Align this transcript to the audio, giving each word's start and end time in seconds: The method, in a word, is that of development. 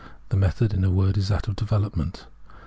The 0.29 0.35
method, 0.35 0.73
in 0.73 0.83
a 0.83 0.89
word, 0.89 1.15
is 1.15 1.27
that 1.27 1.47
of 1.47 1.55
development. 1.55 2.25